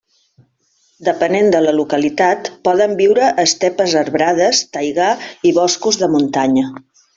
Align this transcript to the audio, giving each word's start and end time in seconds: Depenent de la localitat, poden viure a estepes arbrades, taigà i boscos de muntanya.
Depenent 1.09 1.51
de 1.55 1.59
la 1.65 1.73
localitat, 1.79 2.49
poden 2.69 2.97
viure 3.03 3.27
a 3.27 3.45
estepes 3.45 3.95
arbrades, 4.01 4.65
taigà 4.81 5.13
i 5.51 5.55
boscos 5.61 6.05
de 6.05 6.13
muntanya. 6.19 6.69